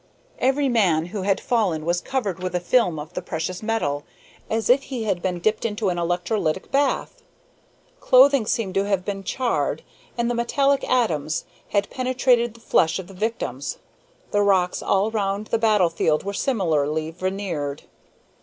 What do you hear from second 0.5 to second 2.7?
man who had fallen was covered with a